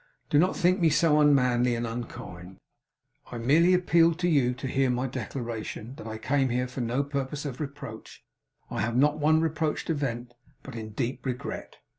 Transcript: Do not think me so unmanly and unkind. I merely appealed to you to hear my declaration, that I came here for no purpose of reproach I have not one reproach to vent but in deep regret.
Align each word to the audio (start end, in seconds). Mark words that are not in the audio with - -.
Do 0.31 0.39
not 0.39 0.57
think 0.57 0.79
me 0.79 0.89
so 0.89 1.19
unmanly 1.21 1.75
and 1.75 1.85
unkind. 1.85 2.57
I 3.31 3.37
merely 3.37 3.75
appealed 3.75 4.17
to 4.21 4.27
you 4.27 4.55
to 4.55 4.65
hear 4.65 4.89
my 4.89 5.05
declaration, 5.05 5.93
that 5.97 6.07
I 6.07 6.17
came 6.17 6.49
here 6.49 6.67
for 6.67 6.81
no 6.81 7.03
purpose 7.03 7.45
of 7.45 7.61
reproach 7.61 8.25
I 8.71 8.81
have 8.81 8.95
not 8.97 9.19
one 9.19 9.41
reproach 9.41 9.85
to 9.85 9.93
vent 9.93 10.33
but 10.63 10.75
in 10.75 10.93
deep 10.93 11.23
regret. 11.23 11.75